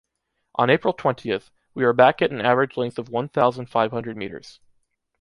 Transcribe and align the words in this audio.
On 0.55 0.71
April 0.71 0.93
twentieth, 0.95 1.51
we 1.75 1.85
were 1.85 1.93
back 1.93 2.23
at 2.23 2.31
an 2.31 2.41
average 2.41 2.75
length 2.75 2.97
of 2.97 3.09
one 3.09 3.29
thousand 3.29 3.67
five 3.67 3.91
hundred 3.91 4.17
meters. 4.17 4.59